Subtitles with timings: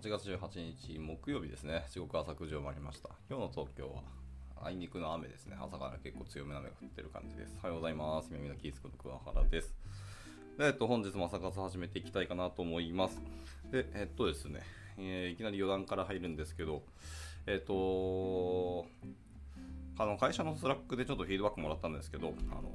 [0.00, 1.84] 8月18日木曜日ですね。
[1.90, 3.10] 時刻朝9時を回りました。
[3.28, 4.02] 今日の東京は
[4.64, 5.56] あいにくの雨ですね。
[5.60, 7.56] 朝から結構強めの雨が降ってる感じです。
[7.60, 8.28] おはようございます。
[8.30, 9.74] ゆめみのキースこと桑原です。
[10.60, 13.20] えっと、本日も朝活始めていきたいかなと思います。
[13.72, 14.60] で、えっとですね、
[14.98, 16.84] えーいきなり余談から入るんですけど、
[17.48, 18.86] えっと、
[19.98, 22.70] あの会社の Slack でちょっとフィードバックもらったんですけど、あの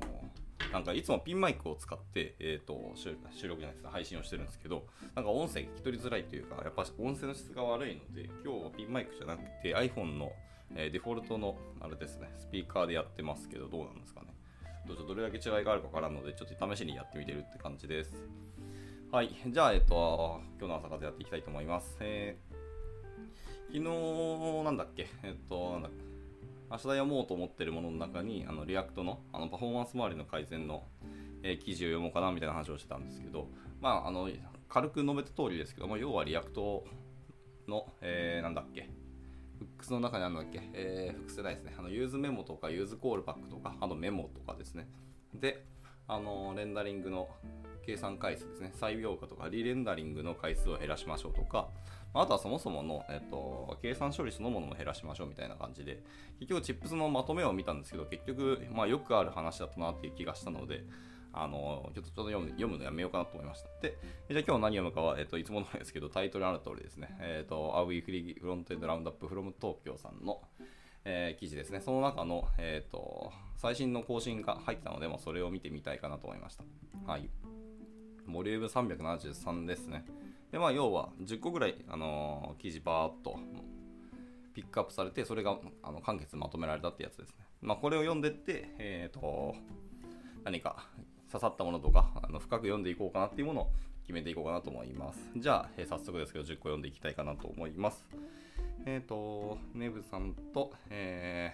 [0.73, 3.15] なんかいつもピンマイクを使って、えー、と収
[3.47, 3.89] 録じゃないですか。
[3.91, 10.31] 配信をしてるんですけどなんか音声聞き取りづらいというかやっぱ音声の質が悪いので今日はピンマイクじゃなくて iPhone の、
[10.75, 14.27] えーデフォルトのあれですねスピーカーでやってますけどどうなんですかね。
[14.88, 18.12] どどれだけ違いがあるかわからんのでちょっと試しにやってみてるって感じです。
[19.12, 19.29] はい。
[19.48, 22.53] じゃあえっ、と今日の朝活やっていきたいと思います、えー
[23.73, 25.07] 昨日なんだっけ？
[25.23, 26.02] えっ、となんだっけ？
[26.73, 30.84] 明日読もうと思ってるものの中にあの React のあのパフォーマンス周りの改善の、
[31.44, 33.48] え記事を読もうかなみたいな話をしてたんですけど、
[33.80, 34.27] まあ、あの
[34.70, 36.84] 軽く述べた通りですけども要は React
[37.68, 38.90] の、えーなんだっけ
[39.59, 41.76] Hooks の中にあるんだっけ、えー Hooks じゃないですね。
[41.77, 44.87] あの useMemo とか useCallback とかあと memo とかですね。
[45.35, 45.63] で
[46.07, 47.29] あのレンダリングの
[47.85, 51.70] 計算回数ですね再描画とかリレンダリングの回数を減らしましょうとか
[52.13, 56.04] あとはそもそもの、えっと、計算処理そのものも減らしましょうみたいな感じで
[56.40, 60.84] 結局 Tips のまとめを見たんですけど結局、まあ、よくある話だったなっていう気がしたので
[61.34, 63.70] あのちょっとちょっと読む読むのやめようかなと思いました。
[63.81, 63.98] で、
[64.29, 70.41] じゃあ今日何読むかは、えっと、いつものですけど、タイトルある通りですね、えっと、A Weekly Frontend Roundup from 東京さんの、
[71.06, 71.81] えー記事ですね。
[71.81, 76.63] その中の、えっと、最新の更新が入ったので、まあ、それを見てみたいかなと思いました。
[77.06, 77.29] はい。
[78.28, 80.06] ボリューム373ですね。
[80.51, 83.38] で、まあ、要は10個ぐらい、あのー記事バーっと
[84.53, 87.35] ピックアップされて、それがあの簡潔まとめられたってやつですね。
[87.62, 89.56] まあ、これを読んでって、えっ、と、
[90.44, 90.88] 何か
[91.31, 93.72] 刺さったものとか、あの深く読んでいこうかなっていうものを
[94.03, 95.19] 決めていこうかなと思います。
[95.35, 98.06] じゃあ、えー早速ですけど、10個読んでいきたいかなと思います。
[98.85, 101.53] えっ、と、ネブさんと、え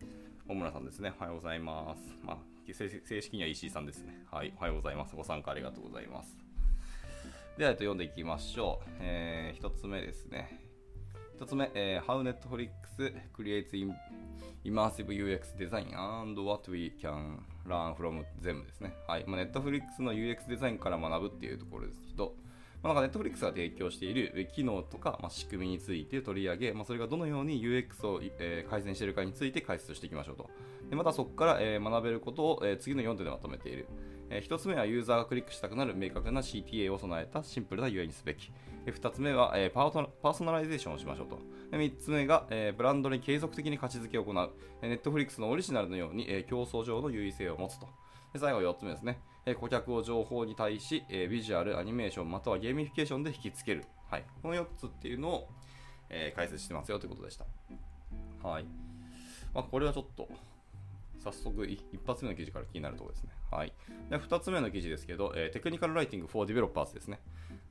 [0.00, 0.06] ー、
[0.46, 1.12] 小村さんですね。
[1.18, 2.00] おはようございます。
[2.24, 2.36] まあ、
[2.72, 4.24] 正正式には石井さんですね。
[4.30, 5.16] はい、おはようございます。
[5.16, 6.38] ご参加ありがとうございます。
[7.56, 8.90] では、えっと読んでいきましょう。
[9.00, 10.60] えー、一つ目ですね。
[11.34, 12.70] 一つ目、えー How Netflix
[13.36, 13.92] creates im-
[14.64, 18.94] immersive UX design and what we can learn from them ですね。
[19.08, 19.24] はい。
[19.26, 22.36] まあ、Netflix の UX デザインから学ぶっていうところですけど、
[22.82, 30.48] まあ、なんか Netflix が提供している機能とか、まあ、仕組みについて取り上げ、まあ、それがどのように UX を、え改善しているかについて解説していきましょうと。
[30.88, 33.88] でまたそこから、え学べることを、え次の4点でまとめている。
[34.30, 38.52] え1つ目はユーザーがクリックしたくなる明確な CTA を備えたシンプルな UI にすべき。
[38.86, 41.38] 2つ目は、えパーソナライゼーションをしましょうと。
[41.72, 44.50] 3つ目が、えブランドに継続的に価値づけを行う。
[44.82, 47.88] えー Netflix のオリジナルのように、え競争上の優位性を持つと。
[48.32, 49.20] で最後4つ目ですね。
[49.46, 53.84] え顧客を情報に対し、えビジュアル、アニメーション、またはゲーミフィケーションで引きつける。
[54.10, 55.48] はい、この4つっていうのを、
[56.10, 57.46] え解説してますよということでした。
[58.42, 58.64] はい。
[59.54, 60.28] まあ、これはちょっと、
[61.18, 63.30] 早速い一発目の記事から気になるところですね。
[63.50, 63.72] はい。
[64.08, 67.20] で2つ目の記事ですけど、えーテクニカルライティング for Developers ですね。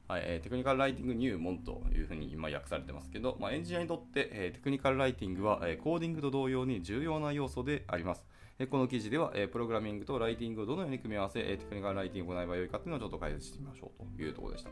[0.07, 8.25] はいえーテクニカルライティング入門というふうに今訳されてますけど、まあ、エンジニアにとって、えーテクニカルライティングは、えーコーディングと同様に重要な要素であります。
[8.59, 14.69] えーこの記事では、えプログラミングとライティングをどのように組み合わせ、えーテクニカルライティングを行えばよいかというのをちょっと解説してみましょうというところでした。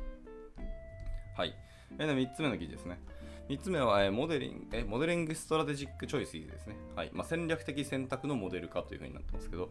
[1.37, 1.53] はい。
[1.99, 2.99] えーで3つ目の記事ですね。
[3.47, 6.75] 3つ目は、えモデリング、えモデリングストラテジックチョイスですね。
[6.95, 9.69] はいまあ、戦略的選択のモデル化というふうになってますけど、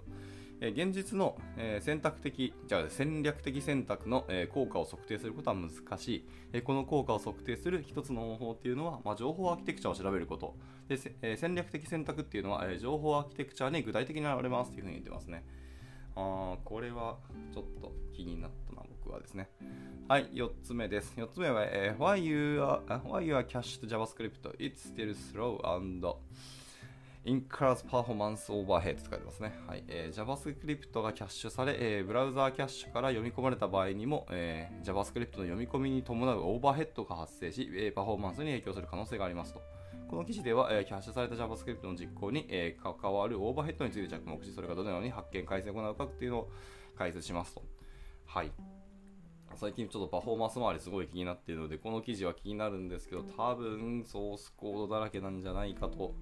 [0.61, 1.37] 現実の、
[1.81, 6.63] 選択的、じゃあ戦略的選択の、効果を測定することは難しい。
[6.63, 10.57] この効果を測定する一つの方法っていうのは、まあ、情報アーキテクチャを調べること。
[10.89, 15.45] で、戦略的選択っていうのは、情報アーキテクチャに具体的に現れますというふうに言ってますね。
[16.17, 17.19] あこれは
[17.53, 19.51] ちょっと気になったな、僕はですね。
[20.07, 21.13] はい、4つ目です。
[21.17, 24.31] 4つ目は、えー why, you are, why you are cached JavaScript?
[24.59, 26.07] It's still slow and
[27.25, 29.55] incurs performance overhead って書いてますね。
[29.67, 39.63] はいえー JavaScript がキャッシュされ、えーブラウザーキャッシュから読み込まれた場合にも、えー JavaScript の読み込みに伴うオーバーヘッドが発生し、えーパフォーマンスに影響する可能性がありますと。
[40.09, 46.51] この記事では、えキャッシュされた JavaScript の実行に、え関わるオーバーヘッドについて着目し、それがどのように発見改善を行うかっていうのを
[46.97, 47.63] 解説しますと。
[48.27, 48.53] はい。
[49.57, 56.15] 最近ちょっとパフォーマンス周りすごい気になっているので、この記事は気になるんですけど、多分ソースコードだらけなんじゃないかと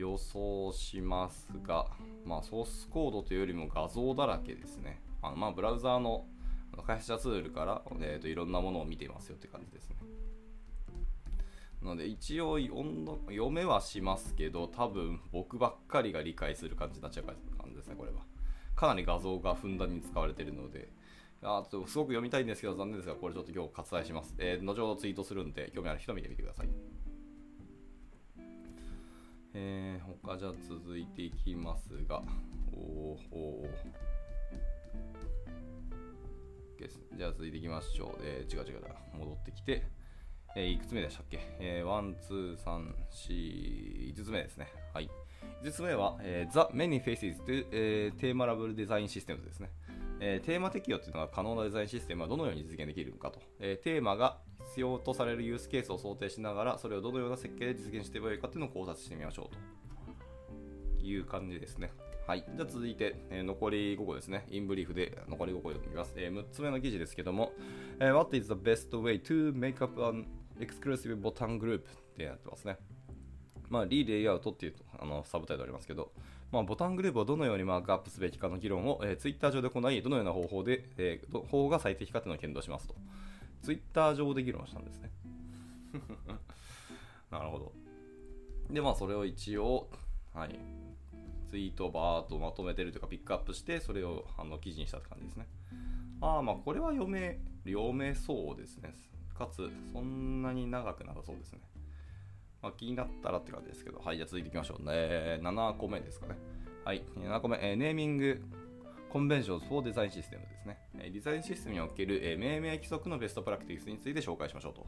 [0.00, 1.86] 予想しますが、
[2.24, 5.02] まあソースコードというよりも画像だらけですね。
[5.22, 6.26] あのまあブラウザーの
[6.86, 9.96] 開発者ツールから、えー、といろんなものを見ていますよって感じですね。
[11.82, 17.36] なので一応読めはしますけど、多分僕ばっかりが理解する感じになっちゃう感
[17.70, 18.22] じですね、これは。
[18.76, 20.92] かなり画像がふんだんに使われているので、
[21.42, 24.34] あとすごく読みたいんですけど、残念ですが、これちょっと今日割愛します。
[24.38, 26.68] えー、後ほどツイートするんで、興味ある人見てみてください。
[29.54, 32.22] えー、他じゃあ続いていきますが、
[32.72, 33.66] おお
[37.16, 38.22] じゃあ続いていきましょう。
[38.22, 38.82] えー、違う違う、
[39.12, 39.82] 戻ってきて、
[40.56, 41.38] えー、いくつ目でしたっけ？
[41.58, 44.68] えー、1、2、3、4、5つ目ですね。
[44.94, 45.10] はい。
[45.62, 49.70] 5つ目は、えー、The Many Faces to、えー、テーマラブルデザインシステムですね。
[50.20, 54.38] えー、テーマ適用というのが可能なデザインシステムはどのように実現できるのかと、えー、テーマが
[54.70, 61.90] 必要とされるユースケースを想定しながらそれをどのような設計で実現していけばいいかというのを考察してみましょうという感じですね。
[62.26, 62.44] はい。
[62.54, 64.46] じゃあ続いて、えー、残り5個ですね。
[64.50, 66.12] インブリーフで残り5個読みます。
[66.16, 67.52] えー、6つ目の記事ですけども、
[67.98, 70.26] えー、What is the best way to make up an
[70.60, 71.80] exclusive button group?
[71.80, 71.82] っ
[72.14, 72.76] てやってますね。
[73.68, 76.12] まあ、リーレイアウトっていうあのサブタイトルありますけど、
[76.52, 82.94] まあ、ボタングループをどのようにマークアップすべきかの議論を、えー、ツイッター上で行い、どのような方法で、えー、方法が最適かというのを検討しますと。
[83.62, 85.10] ツイッター上で議論したんですね。
[87.30, 87.72] なるほど。
[88.70, 89.90] で、まあ、それを一応、
[90.32, 90.58] はい、
[91.48, 95.46] ツイートをバーっとまとめてるというか、ピックアップして、それをあの記事にしたって感じですね。
[96.20, 98.94] ああ、まあ、これは読め、読めそうですね。
[99.34, 101.60] かつ、そんなに長くなさそうですね。
[102.62, 105.40] まあ、気になったらって感じですけど、はい、じゃあ続いていきましょうね。
[105.42, 106.36] 7個目ですかね。
[106.84, 108.42] はい、7個目、えー、ネーミング
[109.12, 110.78] コンベンションをデザインシステムですね。
[111.12, 114.86] デザインシステムにおける、え、命名規則のベストプラクティスについて紹介しましょうと。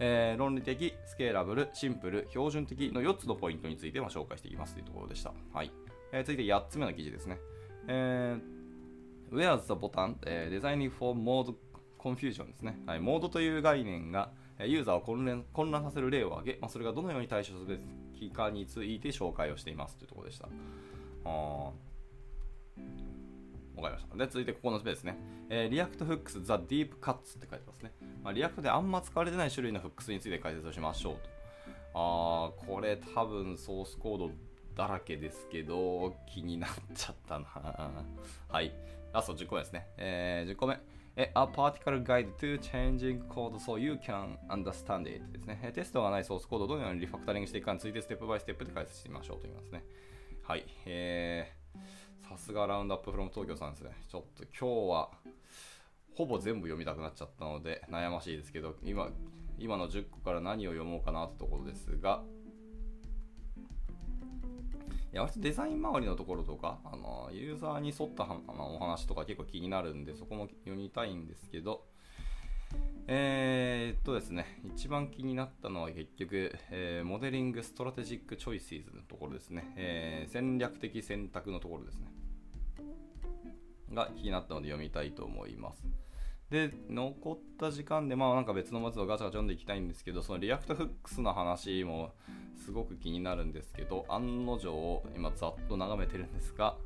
[0.00, 5.32] えー、論理的、スケーラブル、シンプル、標準的の4つのポイントについてま紹介していきますというところでした。
[5.52, 5.70] はい。
[6.12, 7.38] えー、続いて8つ目の記事ですね。
[7.88, 11.54] えー、Where's the button?、えー、Designing for Mode
[11.98, 12.78] Confusion ですね。
[12.86, 17.78] はい、モードという概念がユーザーを混乱混乱させる例を挙げ、まあ、それがどのように対処すべ
[18.18, 20.48] きかについて紹介をしていますというところでした。
[21.24, 21.70] あ
[23.76, 24.16] わかりました。
[24.16, 25.16] で、続いてここのスペースね。
[25.48, 27.92] えー、React Hooks The Deep Cuts って書いてますね。
[28.22, 31.20] まあ、 React であんま使われてない種類の Hooks について解説をしましょうと。
[31.94, 34.30] あー、これ多分ソースコード
[34.74, 37.46] だらけですけど、気になっちゃったな。
[38.48, 38.72] はい。
[39.12, 39.88] ラスト10個目ですね。
[39.98, 40.78] えー、10個目。
[41.14, 45.70] A practical guide to changing code so you can understand it ですね。
[45.74, 49.84] テストがないソースコードをどのようにリファクタリングしていくかについてステップバイステップで解説してみましょうと言いますね。
[50.42, 50.64] はい。
[50.86, 51.61] えー、
[52.32, 53.90] さすが Roundup from 東京さんですね。
[54.08, 55.10] ちょっと今日は
[56.14, 59.10] ほぼ全部読みたくなっちゃったので悩ましいですけど、今、
[59.58, 62.22] 今の10個から何を読もうかなってところですが、
[65.12, 71.84] いや割とデザイン周りのところとか、あのユーザーに沿ったあのお話とか結構気になるんで、そこも読みたいんですけど、
[73.08, 82.06] えー、っとですね、一番気になったのは結局、えー、 Modeling Strategic Choices のところですね、えー、戦略的選択のところですね。
[83.94, 85.84] が気になったので読みたいと思います。
[86.50, 92.12] で、残った時間で、まあなんか別のやつをガチャガチャ読んでいきたいんですけど、その React Hooks の話も
[92.56, 96.76] すごく気になるんですけど、案の定を、今ざっと眺めてるんですが、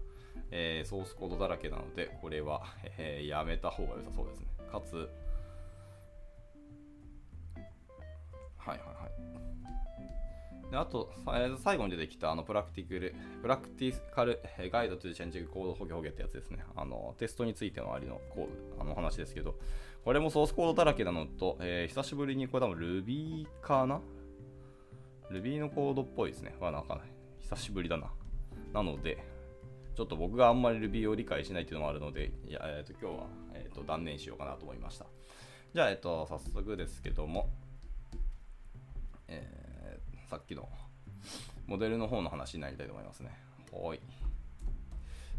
[0.53, 2.63] えー、ソースコードだらけなので、これは、
[2.97, 4.47] えー、やめた方が良さそうですね。
[4.71, 5.03] かつ、は
[8.67, 9.56] いはいはい。
[10.71, 11.13] であと、
[11.63, 14.41] 最後に出てきたあの Practical、プラクティカル
[14.73, 16.65] ガイドというチェンジングコードホゲホゲってやつですね。
[16.75, 18.47] あのテストについてのありのコー
[18.77, 19.55] ドあの話ですけど、
[20.05, 24.01] これもソースコードだらけなのと、えー、久しぶりにこれ多分 Ruby かな
[25.31, 26.57] ?Ruby のコードっぽいですね。
[26.61, 27.01] まあなんか、
[27.39, 28.11] 久しぶりだな。
[28.73, 29.25] なので、
[29.95, 35.07] ちょっと僕があんまり Ruby を理解しないっていうのもあるので、いやえー、と今日は、えー、と断念しようかなと思いました。
[35.73, 37.51] じゃあ、えっ、と、早速ですけども、
[39.29, 39.76] えー
[40.29, 40.69] さっきの
[41.67, 43.31] モデルの方の話になりたいと思いますね。
[43.73, 44.01] はい。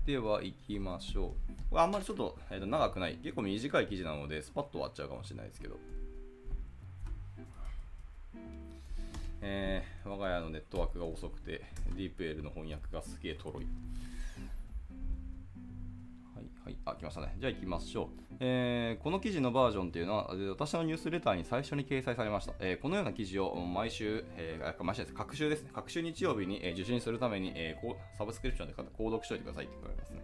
[0.05, 1.33] では、行きましょ
[1.71, 1.77] う。
[1.77, 5.77] あんまりちょっと,、えー、と長くない、結構短い記事なので、スパッと終わっちゃうかもしれないですけど。
[9.41, 11.63] えー、我が家のネットワークが遅くて、
[11.95, 13.67] DeepL の翻訳がすげえとろい。
[16.67, 17.33] はい、あ、来ましたね。
[17.39, 18.35] じゃあ行きましょう。
[18.41, 22.55] えー、この記事のバージョンっていうのは、私のニュースレターに最初に掲載されました。
[22.59, 25.13] えー、このような記事を毎週、えー、毎週です。
[25.13, 25.69] 各週ですね。
[25.73, 27.77] 各週日曜日に、え受信するために、え
[28.17, 30.21] サブスクリプションで購読しておいてくださいって言われますね。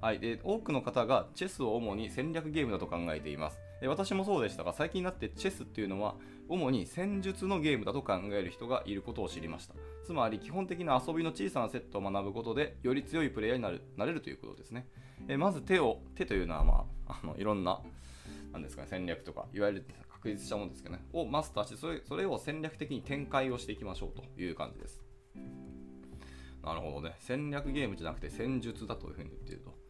[0.00, 3.58] はい、で多くの方がチェスを主に戦略ゲームだと考えています。
[3.88, 6.14] 私もそうでしたが、最近になってチェスっていうのは
[6.52, 9.74] 主に戦術のゲームだと考える人がいることを知りました。
[10.04, 14.86] つまり基本的な遊びの小さなセットを学ぶことでより強いプレイヤーになるなれるということですね。
[15.28, 17.80] えまず手を、手というのは、まあ、あのいろんな、
[18.52, 25.02] なんですかね、戦略とか、いわゆる確立したものですけどね、をマスターして、それそれを戦略的に展開をしていきましょうという感じです。
[26.62, 27.14] なるほどね。
[27.18, 29.81] 戦略ゲームじゃなくて戦術だというふうに言っていると。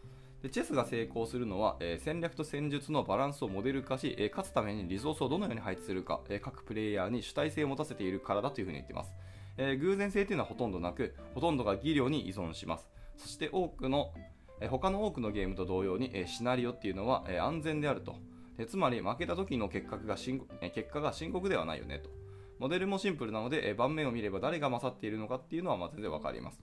[0.42, 9.12] でチェスが成功するのは、えー戦略と戦術のバランスをモデル化し、えー勝つためにリソースをどのように配置するか、えー各プレイヤーに主体性を持たせているからだというふうに言っています。
[9.56, 12.90] え偶然性というのはほとんどなく、ほとんどが技量に依存します。
[13.16, 14.12] そして多くの、
[14.60, 18.16] え他の多くのゲームと同様に、えシナリオっていうのは、え安全であると。
[18.56, 22.10] でつまり負けた時の結果が深刻え結果が深刻ではないよねと。
[22.58, 26.60] モデルもシンプルなので、え盤面を見れば誰が勝っているのかっていうのはま全然わかります。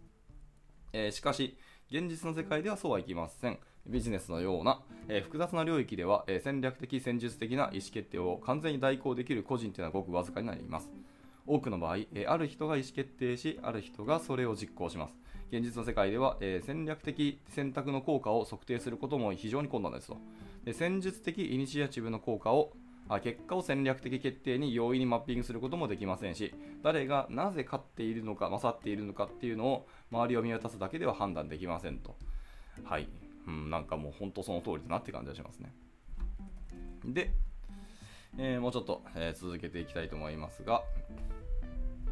[0.91, 1.57] えしかし、
[1.91, 3.59] 現実の世界ではそうはいきません。
[3.85, 10.89] ビジネスのような、えー複雑な領域では、えー戦略的、戦術的な意思決定を完全に代行できる個人というのはごくわずかになります。
[11.47, 15.15] 多くの場合、えーある人が意思決定し、ある人がそれを実行します。
[15.51, 20.17] 現実の世界では、え戦略的選択の効果を測定することも非常に困難ですと。
[20.63, 22.73] で戦術的イニシアチブの効果を
[23.07, 32.15] あ結果を戦略的決定に容易にマッピングすることもできませんし誰がなぜ勝っているのか勝っているのかっていうのを周りを見渡すだけでは判断できませんと
[32.83, 33.09] はい、
[33.47, 35.73] うん、なんかもう本当その通りだなって感じがしますね
[37.05, 37.31] で、
[38.37, 40.83] えーもうちょっと、えー続けていきたいと思いますが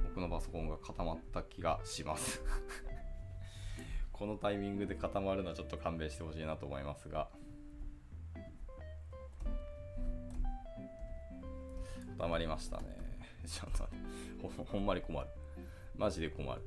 [0.06, 2.42] 僕のパソコンが固まった気がします
[4.12, 7.28] このタイミングで固まるのはちょっと勘弁してほしいなと思いますが
[12.18, 12.98] 固まりましたね。
[13.46, 14.00] ちょっと待っ
[14.40, 15.28] てほほんまに困る。
[15.96, 16.62] マジで困る。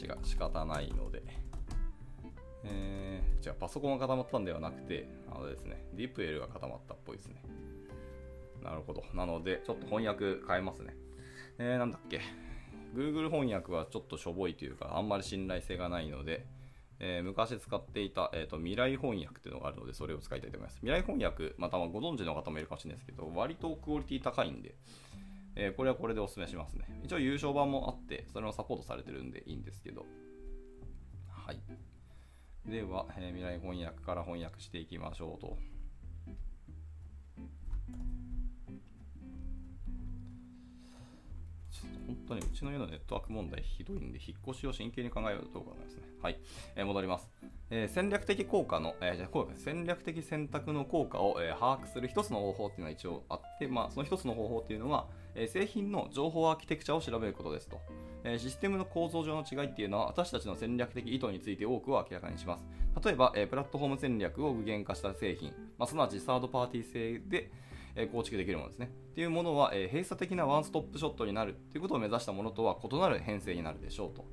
[0.00, 1.22] 違う、仕方ないので。
[2.62, 7.42] えー、じゃあパソコンが固まったんではなくて、あのですね、ディープエルが固まったっぽいですね。
[8.62, 9.02] なるほど。
[9.14, 10.94] なので、ちょっと翻訳変えますね。
[11.58, 12.20] えー、なんだっけ。
[12.94, 16.46] Google 翻訳はちょっとしょぼいというか、あんまり信頼性がないので、
[16.98, 20.80] えー昔使っていた、えーと未来翻訳っていうのがあるので、それを使いたいと思います。
[20.80, 24.74] 未来翻訳、またご存知の方もいるかもしれないですけど、割とクオリティ高いんで、
[25.56, 26.84] えーこれはこれでお勧めしますね。
[27.04, 30.06] 一応優勝版もあって、それもサポートされてるんでいいんですけど。
[31.28, 31.60] はい。
[32.66, 35.58] では、えー未来翻訳から翻訳していきましょうと。
[41.72, 46.02] ちょっと本当にうちの家のネットワーク問題ひどいんで、引っ越しを真剣に考えようとどうかなんですね。
[46.22, 46.38] はい、
[46.76, 47.30] えー戻ります。
[47.70, 57.80] えー戦略的効果の、えーじゃあ効果戦略的選択の効果を、え把握する一つの方法っていうのは一応あって、まあ、その一つの方法っていうのは、え製品の情報アーキテクチャを調べることですと。
[58.24, 62.64] えシステムの構造上の違いっていうのは私たちの戦略的意図について多くを明らかにします。
[63.04, 67.50] 例えば、えプラットフォーム戦略を具現化した製品、まあ、すなわちサードパーティー製で、
[67.96, 68.90] え構築できるものですね。
[69.12, 74.24] っていうものは、え閉鎖的なワンストップショットになるっていうことを目指したものとは異なる編成になるでしょうと。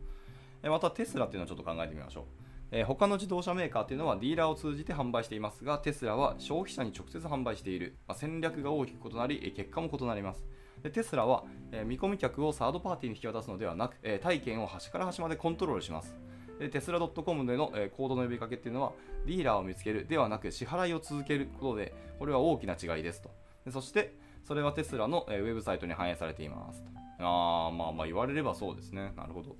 [0.63, 2.23] えまたテスラっていうのをちょっと考えてみましょう。
[2.71, 7.97] え他の自動車メーカーというのはディーラーを通じて販売していますが、テスラは消費者に直接販売している。
[8.07, 10.45] まあ戦略が大きく異なり、結果も異なります。
[10.83, 16.15] でテスラは、えー見込み客をサードパーティーに引き渡すのではなく、えー体験を端から端までコントロールします。
[16.59, 18.93] でテスラ .com での、えーコードの呼びかけっていうのは、
[19.25, 23.29] ディーラーを見つけるではなく支払いを続けることで、これは大きな違いですと。
[23.65, 24.15] でそして、
[24.45, 26.89] それはテスラの、えーウェブサイトに反映されていますと。
[27.19, 29.13] あーまあまあ言われればそうですね。
[29.15, 29.55] なるほど。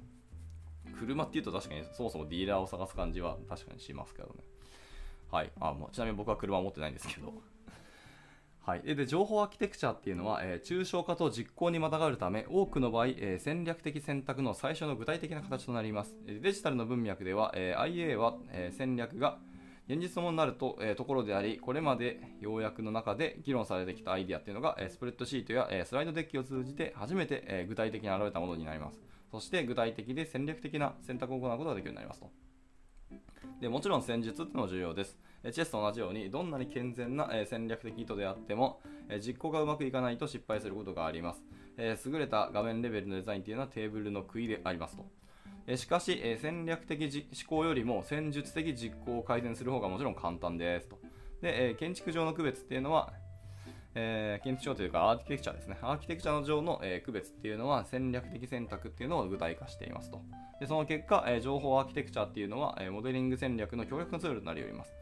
[1.00, 4.44] 車っていうと確かにそもそもディーラーを探す感じは確かにしますけどね。
[5.32, 5.52] はい。
[5.60, 7.34] あま、ちなみに僕は車を持ってないんですけど。
[8.68, 16.18] はい、で情報アーキテクチャっていうのは、えー抽象化と実行にまたがるため多くの場合、えー戦略的選択の最初の具体的な形となります。
[16.26, 19.38] デジタルの文脈では、えー IA は、え戦略が
[19.88, 29.00] 現実のものになると、えところでありこれまで要約の中で議論されてきたアイデアっていうのが、えスプレッドシートや、えスライドデッキを通じて初めて、え具体的に現れたものになります。
[29.32, 32.30] そして具体的で戦略的な選択を行うことができるようになりますと。
[33.62, 35.18] でもちろん戦術っていうのも重要です。
[35.44, 38.82] チェスと同じように、どんなに健全な戦略的意図であっても、
[39.20, 41.44] 実行がうまくいかないと失敗することがあります。
[41.78, 45.78] 優れた画面レベルのデザインというのはテーブルの杭でありますと。
[45.78, 51.00] しかし、戦略的思考よりも戦術的実行を改善する方がもちろん簡単ですと。
[51.42, 53.14] で、建築上の区別っていうのは、
[54.00, 55.78] え建築上というかアーキテクチャですね。
[55.82, 60.22] アーキテクチャの上の、え区別っていうのは戦略的選択っていうのを具体化していますと。
[60.60, 64.94] でその結果、え情報アーキテクチャっていうのは、えモデリング戦略の強力なツールとなり得ます。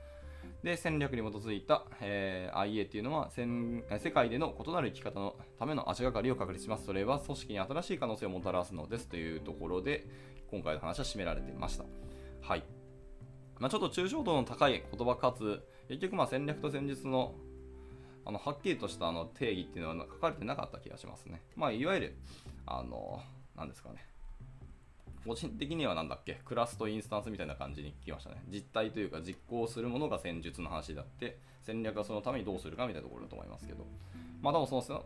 [0.66, 6.86] で、戦略に基づいた、えー IA っていうのは世界での異なる生き方のための足がかりを確立します。
[6.86, 10.08] それは組織に新しい可能性をもたらすのですというところで、
[10.50, 11.86] 今回の話は締められていました。
[12.42, 12.64] はい。
[13.60, 17.36] まあ、ちょっと抽象度の高い言葉かつ、結局まあ戦略と戦術の
[18.26, 21.44] あのはっきりとしたあの定義っていうのは書かれてなかった気がしますね。
[21.56, 22.18] まあ、いわゆる、
[22.66, 23.22] あの、
[23.56, 24.15] なんですかね。
[25.26, 28.44] 個人的にはなんだっけ、クラスとインスタンスみたいな感じに聞きましたね。
[28.48, 33.86] 実態というか実行するものが戦術の話であって、戦略はそのためにどうするかみたいなところだと思いますけど。
[34.42, 35.06] まあでもその、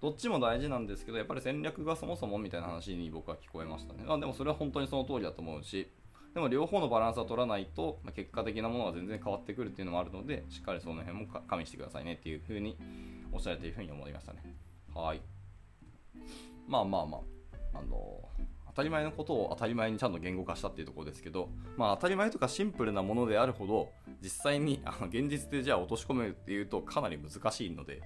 [0.00, 4.04] どっちも大事なんですけど、やっぱり戦略がそもそもみたいな話に僕は聞こえましたね。
[4.06, 5.90] あでもそれは本当にその通りだと思うし、
[6.34, 12.76] でも両方のバランスを取らないと、まあ、結果的なものが全然変わってくるっていうのもあるので、しっかりその辺も加味してくださいねっていうふうに
[13.32, 14.42] おっしゃれているふうに思いましたね。
[14.94, 15.22] はい。
[16.68, 17.18] まあまあま
[17.74, 18.28] あ、あの
[18.78, 23.88] 当たり前のことを当たり前にちゃんと言語化したっていうところですけど、まあ、当たり前とかシンプルなものであるほど
[24.22, 28.00] 実際にあの現実でじゃあ落とし込めるっていうとかなり難しいので、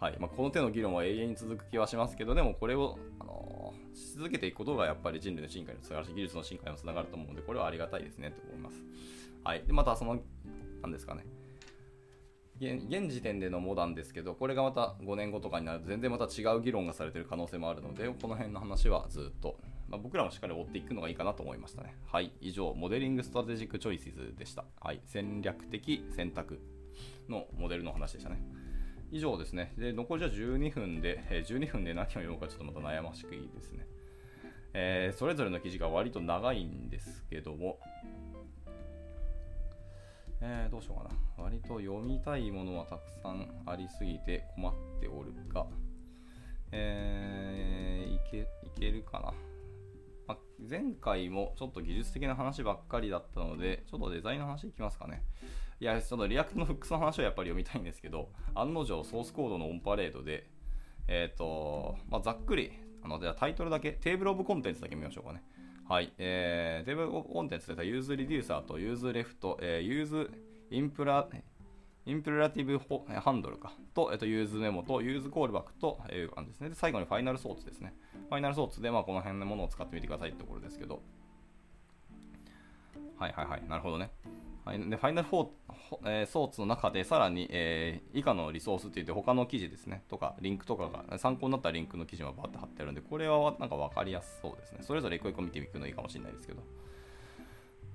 [0.00, 0.16] はい。
[0.18, 8.82] まあ、この手の議論は永遠に続く気はしますけどでもこれを、あのー、し続けていくことがやっぱり人類の進化につながるし技術の進化にもつながると思うのでこれはありがたいですねと思います。
[9.44, 10.22] はい、でまたその
[10.80, 11.26] 何ですかね。
[12.58, 19.58] 現時点でのモダンですけどこれがまた5年後とかになると全然また違う議論がされてる可能性もあるのでこの辺の話はずっと、
[19.94, 21.94] まあ、僕らもしっかり追っていくのがいいかなと思いましたね。
[22.04, 24.64] はい以上 Modeling Strategic Choices でした。
[24.80, 26.60] はい戦略的選択
[27.28, 28.42] のモデルの話でしたね。
[29.12, 29.72] 以上ですね。
[29.78, 33.86] で残りじゃ12分で、え12分で何を読むかちょっとまた悩ましくいいですね。
[34.72, 37.78] えー、それぞれの記事が割と長いんですけども、
[40.40, 41.44] えー、どうしようかな。
[41.44, 45.66] 割と読みたいものはたくさんありすぎて困っておるが、
[46.72, 48.46] えー、いけ、い
[48.76, 49.53] けるかな。
[50.58, 55.22] 前回もちょっと技術的な話ばっかりだったので、ちょっとデザインの話いきますかね。
[55.80, 60.48] いや、ちょっと React の Hooks の話はやっぱり読みたいんですけど、案の定ソースコードのオンパレードで、
[61.08, 65.42] えっ、ー、と、まあ、ざっくり、あの、じゃあタイトルだけ、 Table of Contents だけ見ましょうかね。
[65.88, 66.12] はい。
[66.16, 70.30] えー、 Table of Contents で useReducer と useRef と、えー、 use
[70.70, 76.68] Impera、Imperative Handle かと、えっと、 useMemo と useCallback という感じですね。
[76.68, 77.94] で、最後に Final Thoughts ですね。
[78.28, 81.02] Final Thoughts で、まあ、この辺のものを使ってみてくださいってところですけど。
[83.18, 83.62] はいはいはい。
[83.68, 84.10] なるほどね。
[84.64, 85.48] はい、で Final Thou、
[86.06, 96.62] えー、 Thoughts の中でさらに、えー、以下のリソースって言って他の記事ですねとかリンクとかが参考になったリンクの記事がバッて貼ってあるんでこれはなんか分かりやすそうですねそれぞれ一個一個見ていくのいいかもしれないですけど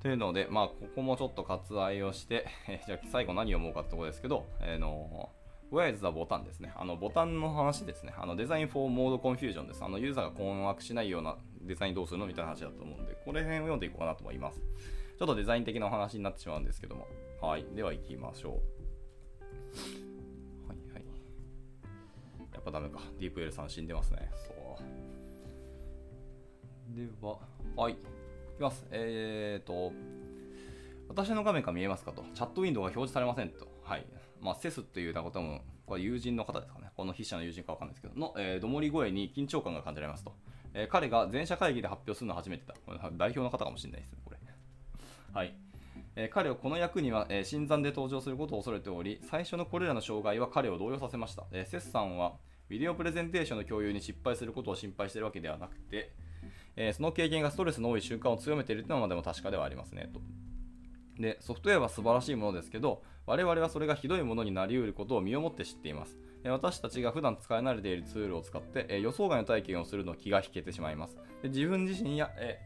[0.01, 5.29] というのでまあここもちょっと割愛をして、えー、じゃあ最後何を思うかってところですけど、えー、の
[5.71, 6.73] Where is the ボタンですね。
[6.75, 8.13] あのボタンの話ですね。
[8.17, 9.83] あのデザイン for mode confusion です。
[9.83, 14.59] あのユーザーが困惑しないようなデザインどうするのみたいな話だと思うんで、これ辺を読んでいこうかなと思います。
[14.59, 17.05] ちょっとデザイン的なお話になってしまうんですけども。
[17.41, 17.65] はい。
[17.75, 18.53] では行きましょう。
[20.69, 21.03] はいはい。
[22.53, 23.01] やっぱダメか。
[23.19, 24.31] ディープ L さん死んでますね。
[24.47, 24.53] そ
[26.93, 26.95] う。
[26.95, 27.37] では、
[27.75, 27.97] はい。
[28.59, 28.85] きます。
[28.91, 29.93] えーと、
[31.07, 32.25] 私の画面から見えますかと。
[32.33, 33.67] チャットウィンドウが表示されませんと。
[33.83, 34.05] はい。
[34.41, 36.89] まあ、セスっていうようなことも、これ友人の方ですかね。
[36.95, 40.33] この筆者の友人かわかんないですけど、の、えー、どもり声に緊張感が感じられますと。
[40.73, 42.75] えー、彼が全社会議で発表するのは初めてだ。
[42.85, 44.37] これ代表の方かもしれないですね、これ。
[45.33, 45.55] はい。
[46.15, 51.45] えー、彼をこの役には、えー、新参で登場することを恐れており、最初のこれらの障害は彼を動揺させました。
[51.51, 52.33] えー、セスさんは、
[52.67, 56.11] ビデオプレゼンテーションの共有に失敗することを心配しているわけではなくて、
[56.75, 60.21] えその経験がストレスの多い習慣を強めているというのはでも確かではありますねと。
[61.21, 66.17] で、ソフトウェアは素晴らしいものですけど、我々はそれがひどいものになりうることを身をもって知っています。
[66.45, 71.17] 私たちが普段使い慣れているツールを使って、え予想外の体験をするの気が引けてしまいます。
[71.43, 72.59] で自分自身や、え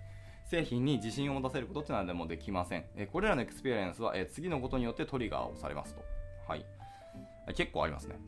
[0.46, 2.86] 製品に自信を持たせることってのはでもできません。
[2.96, 6.04] えこれらのエクスペリエンスは、え次のことによってトリガーをされますと。
[6.48, 6.66] はい。
[7.56, 8.20] 結構ありますね。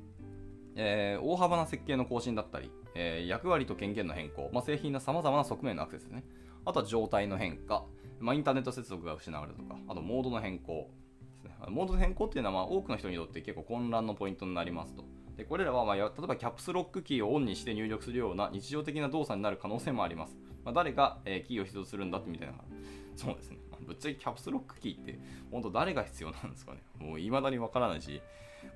[0.76, 6.24] えー、大幅な設計の更新だったり、えー、役割と権限の変更、まあ、製品の様々な側面のアクセスですね。
[6.66, 7.86] あとは状態の変化、
[8.20, 10.90] まあ、インターネット接続が失われるとか、あとモードの変更
[11.32, 11.56] ですね。
[11.70, 15.04] モードの変更っていうのはまあ多くの人にとって結構混乱のポイントになりますと。
[15.38, 20.38] でこれらは、まあ、例えばキャプスロックキーをオンにして入力するような日常的な動作になる可能性もあります。
[20.64, 22.54] まあ、誰が、えー、キーを必要とするんだってみたいな。
[23.16, 23.58] そうですね。
[23.82, 25.20] ぶっちゃけキャプスロックキーって、
[25.52, 26.82] 本当誰が必要なんですかね。
[26.98, 28.22] もう未だにわからないし、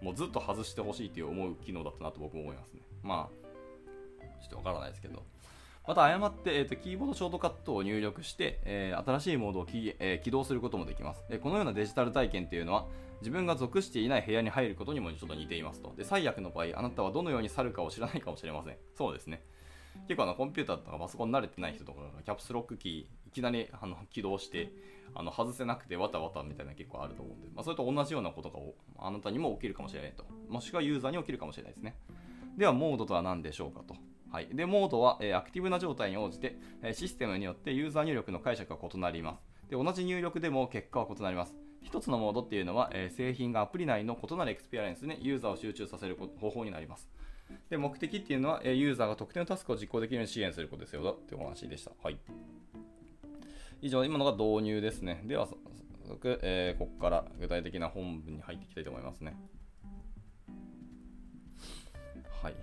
[0.02, 2.82] もうずっと外してほしいっていう思う機能だったなと僕も思いますね。
[3.02, 3.49] まあ、
[4.42, 5.24] ちょっとわからないですけど。
[5.88, 11.40] また誤って、えーと、キーボードショートカットを入力して、えー、新しいモードをき、えー、起動することもできますで。
[11.40, 12.86] このようなデジタル体験っていうのは、
[13.22, 15.94] 自分が属していない部屋に入ることにもちょっと似ていますと。
[15.98, 18.78] で最悪の場合、あなたはどのように去るかを知らないかもしれません。
[18.96, 19.42] そうですね。
[20.08, 22.92] 結構あのコンピューターとかパソコン慣れてない人とかキャプスロックキー
[23.28, 24.72] いきなりあの起動して
[25.14, 28.60] あの外せなくてわたわたみたいな結構あると思うんで、まあ、それと同じようなことが
[29.06, 30.26] あなたにも起きるかもしれないと。
[30.48, 31.96] もしくはユーザーに起きるかもしれないですね。
[32.58, 33.96] では、モードとは何でしょうかと。
[34.32, 39.70] はい、でモードは、え、アクティブな状態に応じて、え、システムによってユーザー入力の解釈が異なります。
[39.70, 41.56] で同じ入力でも結果は異なります。
[41.82, 47.10] 一つのモードっていうのは、え、製品がアプリ内の異なるエクスペリエンスにユーザーを集中させる方法になります。
[47.70, 51.92] で目的っていうのは、え、ユーザーが特定のタスクを実行できるように支援することですよというお話でした。
[52.04, 52.20] はい、
[53.82, 55.24] 以上、今のが導入ですね。
[55.26, 55.58] では、早
[56.10, 59.36] 速、えー、ここから具体的な本文に入っていきたいと思いますね。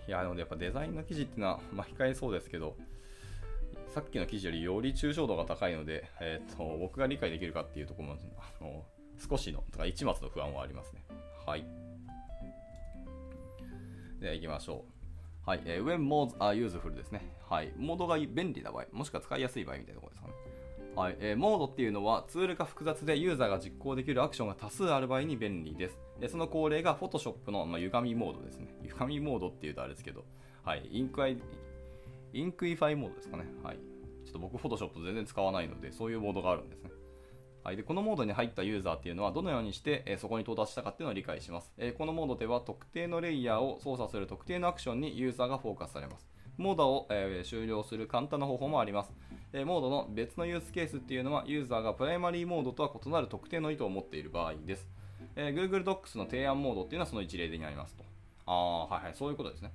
[0.07, 0.11] い。
[0.11, 2.77] や、なのでやっぱデザインの記事っていうのは、まあ、控えそうですけど、
[3.89, 8.85] さっきの記事よりより抽象度が高いので、えーと、僕が理解できるかっていうところもあの
[9.19, 11.03] 少しの、とか一末の不安はありますね。
[11.47, 11.67] はい。
[14.21, 14.85] では行きましょ
[15.47, 15.49] う。
[15.49, 15.63] はい。
[15.65, 17.33] えー、when modes are useful ですね。
[17.49, 17.73] はい。
[17.77, 20.35] モードが便利な場合、もしくは使いやすい場合みたいなところですかね。
[20.97, 21.17] はい。
[21.21, 25.99] えー、モードっていうのはツールが複雑でユーザーが実行できるアクションが多数ある場合に便利です。
[26.19, 28.75] でその好例が Photoshop の、まあ、歪みモードですね。
[28.83, 30.25] 歪みモードっていうとあれですけど、
[30.65, 30.89] はい。
[30.91, 33.45] Liqui、Liquify モードですかね。
[33.63, 33.77] はい。
[34.25, 36.91] ちょっと僕、Photoshop 全然使わないので、そういうモードがあるんですね。
[37.67, 49.13] はい、でこのモードに入ったユーザーっていうのはどのようにして、えそこに到達したかっていうのを理解します、えこのモードでは特定のレイヤーを操作する特定のアクションにユーザーがフォーカスされますモードを、え終了する簡単な方法もあります、
[49.53, 54.89] えモードの別のユースケースっていうのはユーザーがプライマリーモードとは異なる特定の意図を持っている場合です、
[55.37, 58.05] え Google Docs の提案モードっていうのはその一例になりますと
[58.47, 59.73] ああはいはいそういうことですね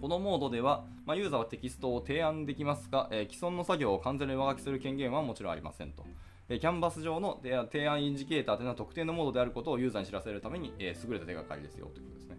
[0.00, 6.04] このモードでは、まあ、ユーザーはテキストを提案できますが、えー、既存の作業を完全に上書きする権限はもちろんありませんと。
[6.48, 12.38] えー、キャンバス上の提案インジケーターというのは特定のモードであることをユーザーに知らせるために、えー、優れた手がかりですよということですね。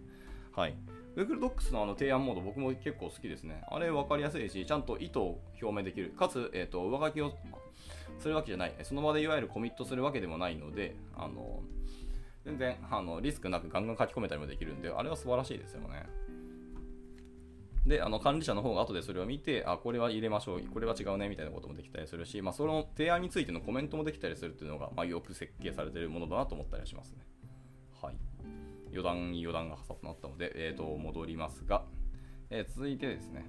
[0.52, 0.74] はい。
[1.16, 3.62] Google Docs のあの提案モード、僕も結構好きですね。
[3.70, 6.10] あれ分かりやすいし、ちゃんと意図を表明できる。
[6.10, 7.32] かつ、えーと、上書きを
[8.18, 8.74] するわけじゃない。
[8.82, 11.62] その場でいわゆるコミットするわけでもないので、あの
[12.44, 16.06] 全然あのリスクなくガンガン書き込めたりもできるんで、あれは素晴らしいですよね。
[17.86, 27.18] で、あの管理者の方が後でそれを見て、あ、これは入れましょう、これは違うねみたいなこともできたりするし、まあ、その提案についてのコメントもできたりするっていうのが、まあ、よく設計されているものだなと思ったりしますね。
[28.94, 31.84] 余談余談が挟まったので、えー、と戻りますが、
[32.50, 33.44] えー、続いてですね、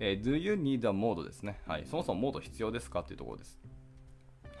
[0.00, 1.60] えー、Do you need a mode ですね。
[1.66, 1.86] はい。
[1.86, 3.58] そもそもモード必要ですかっていうところです。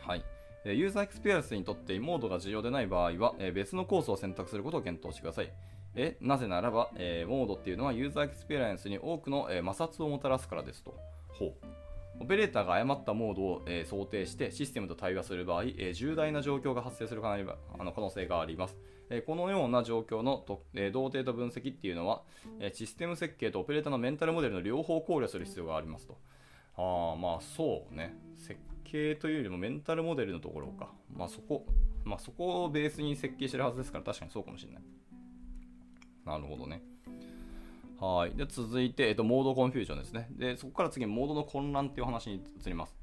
[0.00, 0.24] はい。
[0.64, 5.52] ユーザーエクスペリエンスにとってモードが重要でない場合は、え別のコースを選択することを検討してください。
[5.94, 10.94] えなぜならば、えー、モードっていうのはユーザーエクスペリエンスに多くの、えー、摩擦をもたらすからですと。
[11.28, 11.85] ほう
[12.20, 18.76] オペレーターが誤ったモードを、えー、想定してシステムと対話する場合、えー、重大な状況が発生する可能性があります。
[19.10, 22.22] えー、このような状況のと、え同定と分析っていうのは、
[22.58, 26.18] えシステム設計とオペレーターのメンタルモデルの両方を考慮する必要がありますと。
[26.76, 28.16] ああ、まあそうね。
[28.36, 30.90] 設計というよりもメンタルモデルのところか。
[31.14, 31.66] まあそこ、
[32.04, 34.82] まあそこをベースに設計してるはずですから確かにそうかもしれない。
[36.24, 36.82] なるほどね。
[38.00, 38.36] はい。
[38.36, 40.28] で、続いて、えっと、 mode confusion ですね。
[40.32, 42.94] で、そこから次、モードの混乱っていう話に移ります。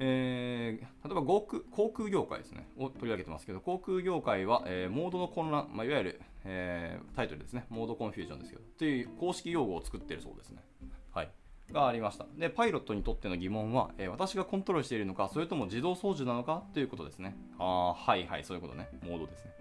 [0.00, 10.62] えー、例えば航空航空業界ですね、を取り上げてますけど、航空業界は、えー、モードの混乱、まあ、いわゆる、えー、タイトルですね、 mode confusion ですけど、という公式用語を作っているそうですね。
[11.12, 11.30] はい。
[11.72, 12.26] がありました。
[12.36, 17.36] で、パイロットにとっての疑問は、え、私がコントロールしているのか、それとも自動操縦なのかということですね。
[17.58, 18.88] ああ、はいはい、そういうことね。
[19.02, 19.52] モードですね。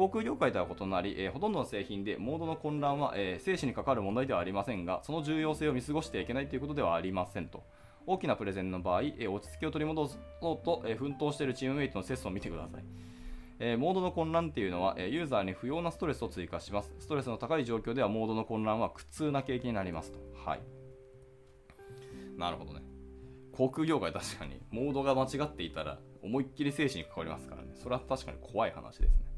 [0.00, 7.62] 航空業界とは異なり、えー、ほとんどの製品でモードの混乱は、えー、生死に関わる問題ではありませんが、その重要性を見過ごしてはいけないということではありませんと。
[8.06, 10.18] 大きなプレゼンの場合、え、落ち着きを取り戻そ
[10.54, 12.84] うと、え奮闘しているチームメイトのセスを見てください。
[13.58, 16.94] えモードの混乱っていうのは、えユーザーに不要なストレスを追加します。
[16.98, 20.18] ストレスの高い状況ではモードの混乱は苦痛な経験になりますと。
[20.46, 20.60] はい。
[22.38, 22.80] なるほどね。
[23.52, 27.72] 航空業界確かに、モードが間違っていたら、思いっきり生死に関わりますからね。
[27.74, 29.29] それは確かに怖い話ですね。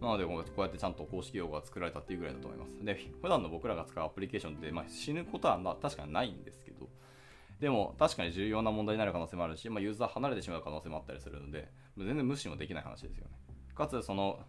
[0.00, 2.74] なので、こうやってちゃんと公式用語が作られたっていうぐらいだと思います。
[2.82, 6.88] で、普段の僕らが使うアプリケーションって、まあ、死ぬことは確かにないんですけど、
[7.60, 13.30] でも確かに重要な問題になる可能性もあるし、まあ、ユーザー離れてしまう可能性もあったりするので、全然無視もできない話ですよね。
[13.74, 14.40] かつ、その、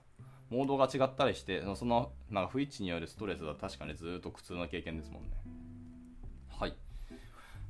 [0.50, 5.30] モードが違ったりして、そのなんか不一致によるストレスは確かにずっと苦痛な経験ですもんね。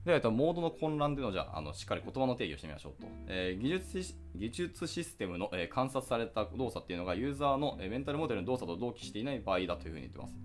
[0.06, 0.14] は。
[0.16, 3.08] えっと、モードの混乱というのをじゃあ、あのしっかり言葉の定義をしてみましょうと。
[3.28, 10.36] えー、技術技術システムの、えー、観察された動作っていうのがユーザーの、え、メンタルモデルの動作と同期していない場合だというふうに言ってます。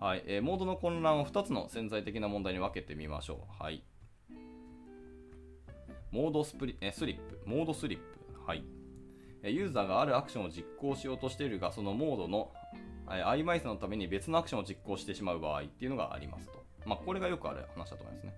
[0.00, 0.22] はい。
[0.26, 3.62] えー、モードの混乱を2つの潜在的な問題に分けてみましょう。
[3.62, 3.82] はい。
[6.10, 8.04] モードスプリ、えスリップ、モードスリップ。
[8.46, 8.64] はい。
[9.42, 12.50] ユーザーがあるアクションを実行しようとしているが、そのモードの
[13.06, 16.64] 曖昧さのために別のアクションを実行してしまう場合っていうのがありますと。
[16.86, 18.34] まあ、これがよくある話だと思いますね。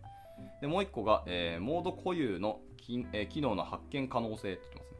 [0.60, 4.96] でもう1個が、えー、モード固有のき、えー、機能の発見可能性って言ってますね。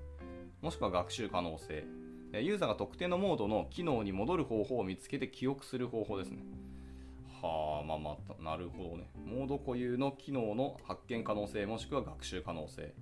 [0.62, 1.84] もしくは学習可能性。
[2.32, 6.44] ユーザーが特定のモードの機能に戻る方法を見つけて記憶する方法ですね。
[7.42, 9.10] はあ、まあまあ、なるほどね。
[9.24, 12.94] モード固有の機能の発見可能性、もしくは学習可能性。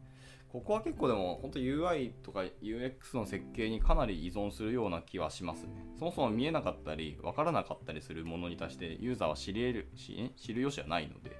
[0.50, 5.72] ここは結構でも、本当 UI とか UX の設計にかなり依存するような気はしますね。
[5.98, 11.36] そもそも見えなかったり、わからなかったりするものに対してユーザーは知り得るし、知る由はないので、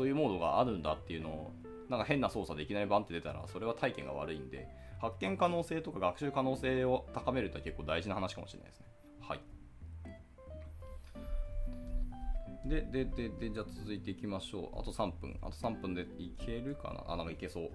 [0.00, 1.52] そういうモードがあるんだっていうのを、
[1.90, 4.66] なんか変な操作でいきなりバンって出たら、それは体験が悪いんで、
[4.98, 8.86] 発見可能性とか学習可能性を高めると結構大事な話かもしれないですね。
[9.20, 9.40] はい。
[12.66, 14.80] で、で、で、で、じゃあ続いていきましょう。
[14.80, 15.38] あと3分。
[15.42, 17.04] あと3分でいけるかな？
[17.12, 17.70] あ、なんかいけそう。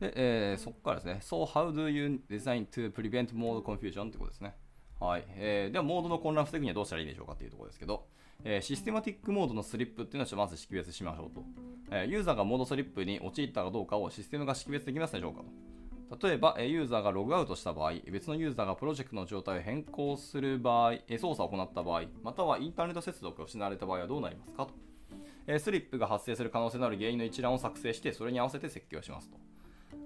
[0.00, 1.18] で、えー、そこからですね。
[1.20, 4.08] So, how do you design to prevent mode confusion?
[4.08, 4.56] ってことですね。
[4.98, 5.24] はい。
[5.28, 8.06] えー、では、モードの混乱を防ぐにはどうしたらいいでしょうかっていうところですけど、
[8.44, 11.44] え、システマティックモードのスリップっていうのをまず識別しましょうと。
[11.90, 16.28] え、ユーザーがモードスリップに陥ったかどうかをシステムが識別できますでしょうかと。
[16.28, 25.58] 例えば、ユーザーがログアウトした場合、別のユーザーがプロジェクトの状態を変更する場合、操作を行った場合、またはインターネット接続を失われた場合はどうなりますかと。
[25.58, 29.38] スリップが発生する可能性のある原因の一覧を作成して、それに合わせて設計をしますと。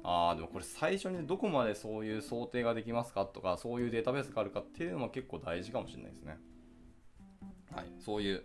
[0.02, 6.38] ああ、でもこれ最初にどこまでそういう想定ができますかとか、そういうデータベースがあるかっていうのも結構大事かもしれないですね。
[7.74, 8.42] はい、そういう、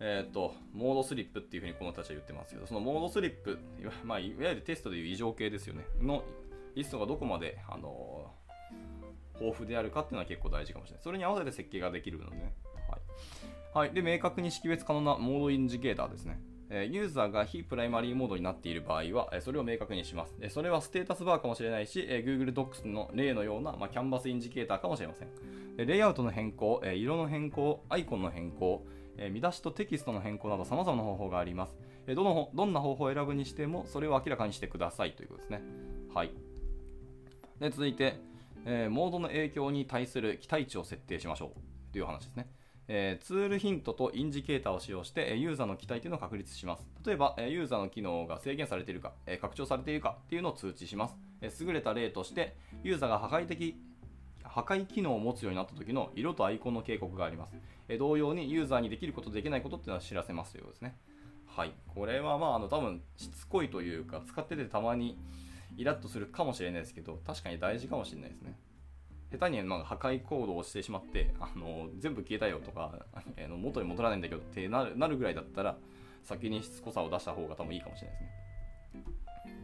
[0.00, 6.24] え、ー、と、モードスリップっていうふうにこの人たちは言ってますけど、そのモードスリップ、いわ,、まあ、いわゆるテストでいう異常系ですよね、の
[6.74, 11.02] リストがどこまで、あのー、豊富であるかっていうのは結構大事かもしれない。
[11.02, 12.54] それに合わせて設計ができるのね。
[13.74, 13.86] はい。
[13.86, 16.40] はい、で、明確に識別可能なモードインジケーターですね。
[16.72, 20.34] ユーザーが非プライマリーモードになっている場合は、それを明確にします。
[20.48, 25.28] それはステータスバーかもしれないし、Google Docs の例のような、ま、キャンバスインジケーターかもしれません。
[25.76, 28.86] レイアウトの変更、色の変更、アイコンの変更、
[29.30, 31.76] 見出しとテキストの変更など様々な方法があります。
[32.06, 35.62] どのどんな方法を選ぶにしても、それを明らかにしてくださいということですね。
[36.14, 36.32] はい。
[37.60, 38.14] で続いて、
[38.64, 42.48] え、モードの影響に対する期待値を設定しましょうという話ですね。
[42.88, 46.86] え、ツールヒントとインジケーターを使用して、ユーザーの期待というのを確立します。
[47.06, 51.16] 例えば、ユーザーの機能が制限されているか、拡張されているかっていうのを通知します。
[51.60, 53.76] 優れた例として、ユーザーが破壊的
[54.44, 57.54] 破壊機能を持つようになった時の色とアイコンの警告があります。
[57.98, 60.96] 同様にユーザーにできること、できないことっていうのは知らせますということですね。
[61.46, 61.72] はい。
[61.94, 65.18] これはまあ、あの、多分しつこいというか、使っててたまに
[65.76, 68.58] イラッとするかもしれないですけど、確かに大事かもしれないですね。
[69.32, 75.76] 下手にまあ破壊行動をしてしまってあの全部消えたよとかあの元に戻らないんだけどってなるなるぐらいだったら
[76.22, 78.42] 先にしつこさを出した方が多分いいかもしれないですね。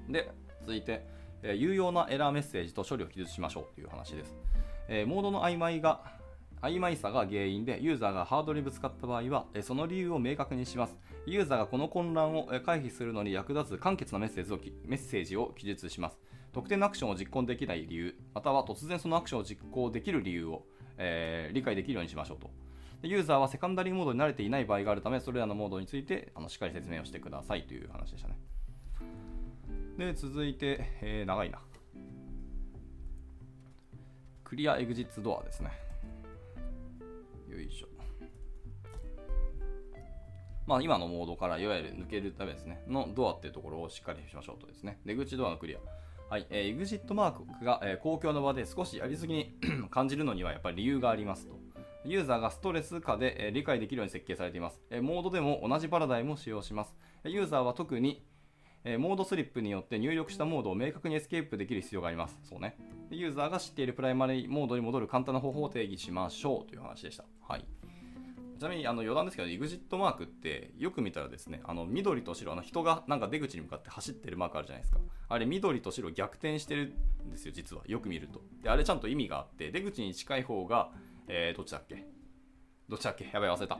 [0.08, 1.06] で、続いて、
[1.42, 4.36] えー、有用なエラーメッセージと処理を記述しましょうという話です。
[4.88, 6.18] えー、モードの曖昧が
[6.60, 10.96] 曖昧さが原因でユーザーがハードにぶつかった場合はえ、その理由を明確にします。
[11.26, 16.18] ユーザーがこの混乱を回避するのに役立つ簡潔なメッセージをメッセージを記述します。
[16.52, 22.50] 特定のアクションを実行できない理由、または突然そのアクションを実行できる理由を、えー、理解できるようにしましょうと。
[23.02, 28.38] ユーザーはセカンダリーモードに慣れていない場合があるため、それらのモードについてあのしっかり説明をしてくださいという話でしたね。
[29.98, 31.60] で、続いて、えー、長いな。
[34.42, 35.70] クリアエグジッツドアですね。
[37.48, 37.88] よいしょ。
[40.66, 45.00] まあ、今のモードからいわゆる抜けるためですね、のドアっていうところをしっかりしましょうとですね。
[45.04, 45.78] 出口ドアのクリア。
[46.30, 49.54] はい、えー、 exit マークが、えー、公共の場で少しやりすぎに
[49.90, 51.58] 感じるのにはやっぱり理由がありますと。
[52.04, 55.02] ユーザーがストレス下で、えー、理解できるように設計されています、えー。
[55.02, 56.94] モードでも同じパラダイムを使用します。
[57.24, 58.26] ユーザーは特に、
[58.84, 62.38] えー、 mode slip によって入力したモードを明確にエスケープできる必要があります。
[62.44, 62.76] そうね。
[63.10, 67.24] ユーザーが知っているプライマリーモードに戻る簡単な方法を定義しましょうという話でした。
[67.40, 67.64] はい。
[68.58, 74.98] ちなみにあの余談ですけど、EXIT マークってよく見たらですね、あの緑と白、あの人がなんか出口に向かって走ってるマークあるじゃないですか。
[75.28, 76.92] あれ緑と白逆転してる
[77.26, 77.82] んですよ、実は。
[77.86, 78.42] よく見ると。
[78.62, 80.90] で、あれちゃんと意味があって、出口に近い方が、
[81.28, 82.04] えー、どっちだっけ？
[82.88, 83.28] どっちだっけ？
[83.32, 83.78] やばい忘れた。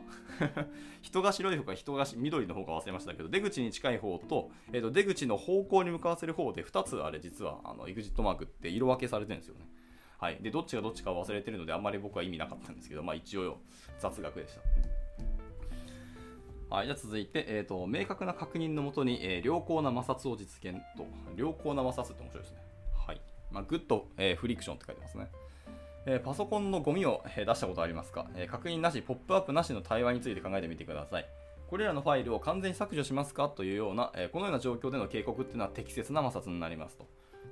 [1.02, 9.66] 人が白い方か人が緑の方か忘れましたけど、出口に近い方と、えー、と出口の方向に向かわせる方で2つあれ実はあの EXIT マークって色分けされてるんですよね。
[10.18, 10.38] はい。
[10.42, 13.58] で、どっちがどっちか忘れてるので、あんまり僕は意味なかったんですけど、まあ一応
[13.98, 14.60] 雑学でした。
[16.74, 22.58] はい、じゃあ続いて、えーと、明確な確認のもとに、えー、良好な摩擦を実現と、良好な摩擦って面白いですね。
[23.06, 23.20] はい。
[23.50, 25.30] まあ、 good、えー、 friction って書いてますね。
[26.04, 31.26] えー、パソコンのゴミを、え出したことありますか、え確認なし、ポップアップなしの対話について考えてみてください。
[31.70, 33.48] これらのファイルを完全に削除しますか？
[33.48, 37.06] というような、えこのような状況での警告っていうのは適切な摩擦になりますと。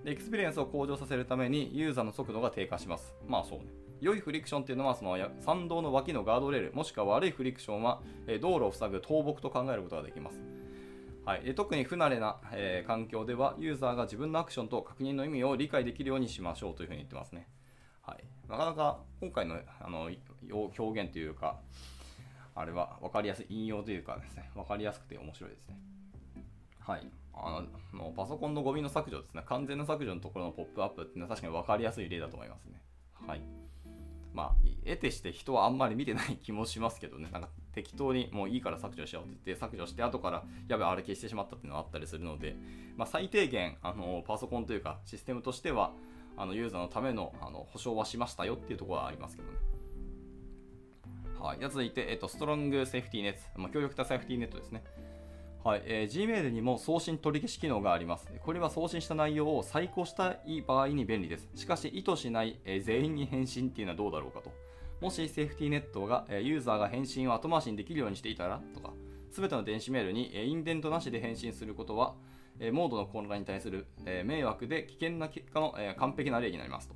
[0.07, 3.13] でエクスペリエンスを向上させるためにユーザーの速度が低下します。
[3.27, 3.65] まあそうね。
[4.01, 8.01] 良い friction っていうのはその山道の脇のガードレール、もしくは悪い friction は
[8.41, 10.41] 道路を塞ぐ倒木と考えることができます。
[11.25, 17.49] はい、で特に不慣れな、えー、環境ではユーザーが自分のアクションと確認の意味を理解できるようにしましょうというふうに言ってますね。
[18.03, 20.09] はい、なかなか今回のあの
[20.49, 21.59] 表現というか、
[22.55, 25.81] あれは分かりやすい、引用というかですね、分かりやすくて面白いですね。
[26.79, 27.11] はい。
[27.37, 32.83] あのパソコンのゴミの削除ですね、完全な削除のところのポップアップっていうのは確かに分かりやすい例だと思いますね。
[33.27, 33.43] はい。
[34.33, 42.55] まあ、得てして人はあんまり見てない気もしますけどね、なんか適当にもういいから削除しようって言って削除して後からやべあれ消してしまったっていうのがあったりするので、
[42.97, 45.93] まあ、最低限あのパソコンというかシステムとしては
[46.37, 49.57] あのユーザーのためのあの保証はしましたよっていうところはありますけどね。
[51.41, 54.83] はい、続いて、えっと、ストロングセーフティーネット、まあ、強力なセーフティーネットですね。
[55.67, 58.29] はいえー、Gmail にも送信取り消し機能があります。
[58.39, 61.49] これは送信した内容を再考したい場合に便利です。
[61.57, 64.53] しかし、意図しない、えー、全員に返信っていうのはどうだろうかと。
[65.01, 68.93] もしセーフティーネットが、えー、ユーザーが返信を後回しにできるようにしていたらとか、
[69.33, 72.15] すべての電子メールに、え、インデントなしで返信することは、
[72.61, 76.95] え、モードの混乱に対する、え、迷惑で危険な結果の、え、完璧な例になりますと。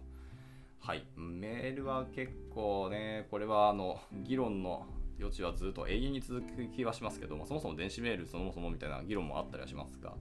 [0.78, 4.86] はい、メールは結構ね、これはあの議論の
[5.20, 10.14] 余地はずっと永遠に続く気はしますけども、そもそも電子メールそもそもみたいな議論もあったりはしますが、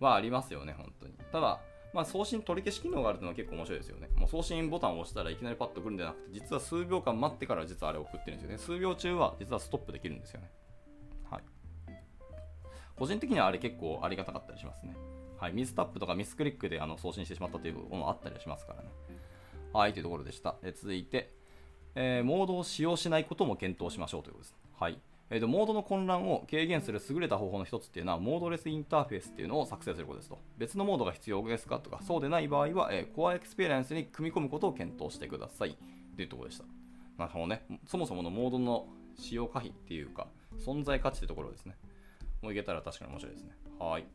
[0.00, 1.14] はありますよね、本当に。
[1.32, 1.60] ただ、
[1.94, 4.10] まあ、送信取り消し機能があるというのは結構面白いですよね。
[4.16, 8.58] もう送信ボタンを押したらいきなりパッと来るんじゃなくて、実は数秒間待ってから実はあれ送ってるんですよね。
[8.58, 10.50] 数秒中は実はストップできるんですよね。
[11.30, 11.42] はい。
[12.98, 14.94] 個人的にはあれ結構ありがたかったりしますね。
[15.38, 15.52] はい。
[15.52, 18.88] ミスタップとかミスクリックであの送信してしまったというものあったりはしますからね。
[19.72, 20.56] はい、というところでした。
[20.62, 21.34] え続いて、
[21.96, 24.54] えー、モードを使用しないことも検討しましょうということです。
[24.78, 25.00] はい。
[25.30, 30.38] えーと、モードの混乱を軽減する優れた方法の一つっていうのは、モードレスインターフェースっていうのを作成することですと。
[30.58, 35.76] 別のモードが必要ですかとか、そうでない場合は、えー、コアエクスペリエンスに組み込むことを検討してください。
[36.14, 36.64] というところでした。
[37.18, 37.64] なるほどね。
[37.86, 38.86] そもそものモードの
[39.18, 40.28] 使用可否っていうか、
[40.58, 41.76] 存在価値ってところですね。
[42.42, 43.50] もういけたら確かに面白いですね。
[43.78, 44.06] はい。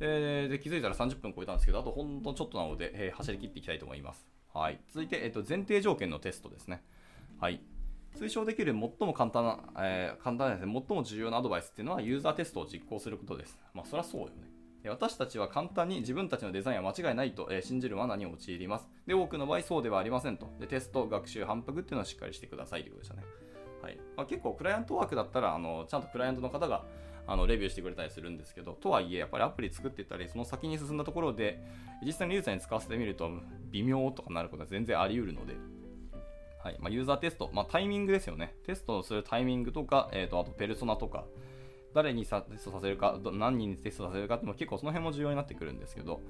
[0.00, 4.26] えー、で気づいたら30分超えたんですけど、あとほんとちょっとなので、えー、走り切っていきたいと思います。
[4.54, 6.82] はい、続いて、えっと、前提条件のテストですね。
[7.40, 7.60] はい、
[8.18, 13.58] 推奨できる最も簡単な、えー、簡単ですね、最も重要なアドバイスっていうのはユーザーテストを実行することです。
[13.74, 14.52] まあ、そりゃそうよね。
[14.90, 18.88] 私たちは簡単に自分たちのデザインは間違いないと、えー、信じる罠に陥ります。
[19.06, 20.50] で、多くの場合そうではありませんと。
[20.58, 23.22] で、テスト、学習、反復っていうのをしっかりしてくださいということでしたね。
[23.82, 26.84] はいまあ、結構クライアントワークだったらあのちゃんとクライアントの方が
[27.26, 31.62] あのレビューしてくれたりするんですけどとはいえやっぱりアプリ作っていったりその先に進んだところで
[32.04, 33.30] 実際にユーザーに使わせてみると
[33.70, 35.54] 微妙とかなることは全然あり得るので
[36.62, 38.54] はいまあ、ユーザーテスト、まあ、タイミングですよね。
[38.64, 41.24] テストをするタイミングとか、えーと、あとペルソナとか、
[41.92, 46.20] 誰にテストさせるか、何人にテストさせるかっても結構その辺も重要になってくるんですけど、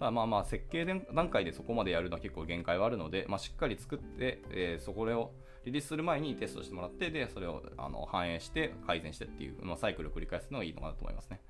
[0.00, 5.32] ただまあまあ設計段階でそこまでやるのは結構限界はあるので、まあ、しっかり作って、えー、そこを
[5.66, 11.40] リリースする前にテストしてもらって、で、それをあの反映して改善してっていう、まあ、サイクルを繰り返すのがいいのかなと思いますね。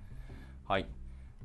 [0.65, 0.87] はい。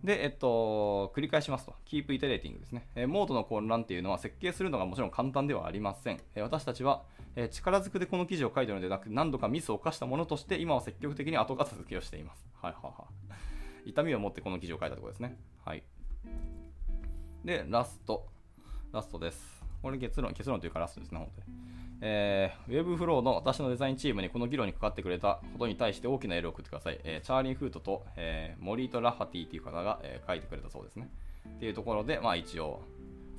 [0.06, 1.76] で、えっと、繰り返しますと。
[1.86, 2.88] Keep Iterating ですね。
[2.96, 6.22] えモードの混乱っていうのは設計するのがもちろん簡単ではありません。
[6.34, 7.04] え私たちは、
[7.36, 12.48] え力ずくでこの記事を書いてるのでなく、何度かミスを犯したものとして、今は積極的に後片付けをしています。
[12.62, 13.06] はいはいは
[13.86, 13.90] い。
[13.90, 15.38] 痛みを持ってこの記事を書いたところですね。
[15.66, 15.84] はい。
[17.44, 18.28] で、ラスト。
[18.94, 19.62] ラストです。
[19.82, 21.91] これ結論、結論というかラストですね、本当に。
[22.02, 27.00] えー、 Webflow の私のデザインチームにこの議論にかかってくれたことに対して大きなエールを送ってください。
[27.04, 31.10] えー、チャーリー・フートと、えー、モリート・ラファティという方が、えー、書いてくれたそうですね。
[31.48, 32.82] っていうところで、まあ一応、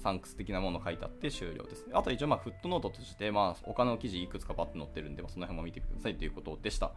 [0.02, 1.86] サンクス的なものを書いてあって終了です。
[1.92, 6.92] あと一応、まあ footnote として、まあ他の記事いくつかパッと載ってるんで、まあ、その辺も見てくださいということでした。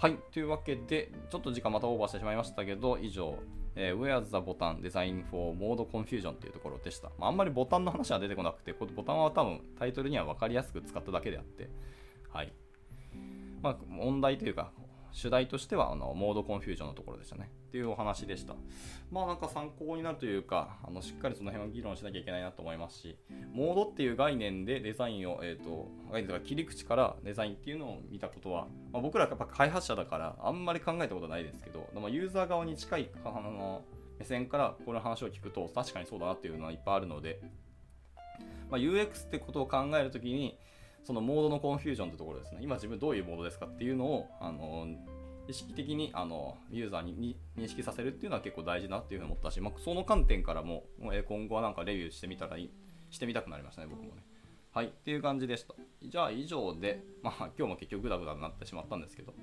[0.00, 0.16] はい。
[0.32, 3.34] というわけで、ちょっと時間またオーバーしてしまいましたけど、以上、
[3.76, 7.10] えー、Where's the Button Design for Mode Confusion というところでした。
[7.18, 11.68] まあ、あんまりボタンの話は出てこなくて、このボタンは多分タイトルには分かりやすく使っただけであって、
[12.30, 12.52] はい。
[13.60, 14.72] まあ、問題というか、
[15.12, 17.50] 主題としてはあのモードコンフュージョンのところでしたね。
[17.68, 18.54] っていうお話でした。
[19.12, 23.16] まあなんか参考になるというか、あのしっかりその辺を議論しなきゃいけないなと思いますし、
[23.52, 33.84] モードっていう概念でデザインを、えっ、ー、と、概念とか切り口からデザインっていうのを見たことは、まあ、僕らやっぱ開発者だからあんまり考えたことないですけど、まあ、ユーザー側に近いあの
[34.18, 37.40] 目線からこの話を聞くと確かにそうだなっていうのはいっぱいあるので、
[38.70, 40.58] まあ、UX ってことを考えるときに、
[41.04, 42.60] そのモードのコンフュージョンってところですね。
[42.62, 44.86] 今自分どういうモードですかっていうのを、あの
[45.48, 50.84] 意識的にあのユーザーに認識させるっていうのは結構大事なっていうふうに思ったし、まあ、その観点からも
[51.28, 52.70] 今後はなんかレビューしてみたらいい
[53.10, 54.22] してみたくなりましたね僕もね。
[54.72, 55.74] はいっていう感じでした。
[56.04, 59.34] じゃあ以上で、 まあ、今日も結局グダグダになってしまったんですけど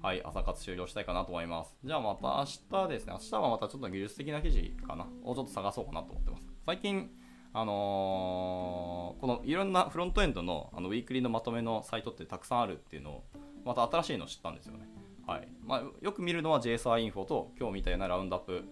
[0.00, 1.76] はい朝活終了したいかなと思います。
[1.82, 2.38] じゃあまた
[2.72, 3.12] 明日ですね。
[3.14, 5.08] 明日はまたちょっと技術的な記事かな。
[5.24, 6.44] をちょっと探そうかなと思ってます。
[6.64, 7.10] 最近
[7.52, 13.24] あのー、このいろんなフロントエンドのあのウィークリーのまとめのサイトってたくさんあるっていうのを
[13.64, 14.88] また新しいのを知ったんですよね。
[15.26, 15.48] はい。
[15.62, 18.64] まあ、よく見るのは JSR インフォと今日見たようなラウンドアップ、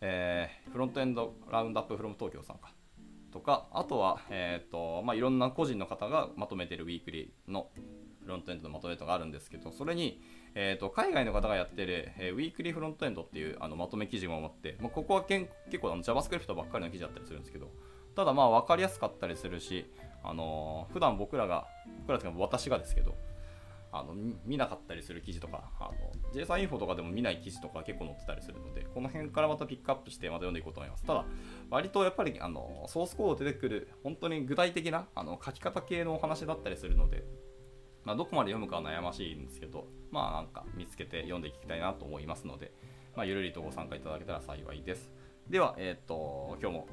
[0.00, 2.72] えー、フロントエンドラウンドアップフロム東京さんか。
[3.32, 7.70] とかあとは、えーとまあ、いろんな個人の方がまとめてるウィークリーの
[8.22, 10.22] フロントエンドのまとめとかあるんですけどそれに、
[10.54, 17.70] えーと、海外の方がやってる、えー、ウィークリーフロントエンドっていうあのまとめ記事も持って、まあ、ここはけん結構あの JavaScript ばっかりの記事だったりするんですけど
[18.14, 19.86] ただまあ分かりやすかったりするし、
[20.22, 21.66] あのー、普段僕らが
[22.00, 23.14] 僕らというか私がですけど
[23.94, 24.14] あの
[24.46, 31.04] 見なかったりする記事とか、あの JSON インフォとかでも見ない記事とか結構載ってたりするので、この辺からまたピックアップしてまた読んでいこうと思います。
[31.04, 31.26] ただ、
[31.68, 37.22] 割とやっぱりあのソースコード出てくる、本当に具体的なあの書き方系のお話だったりするので、
[38.04, 42.72] まあ、どこまで読むかは悩ましいんですけど、まあなんか見つけて読んでいきたいなと思いますので、
[43.14, 45.12] まあ、ゆるりとご参加いただけたら幸いです。
[45.50, 46.88] では、えっ、と、今日も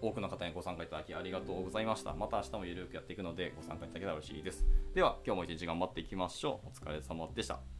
[0.00, 2.14] 多くの方にご参加いただきありがとうございました。
[2.14, 4.66] また明日もゆるくやっていくのでご参加いただけたら嬉しいです。
[4.94, 6.68] では、今日も一日頑張っていきましょう。
[6.68, 7.79] お疲れ様でした。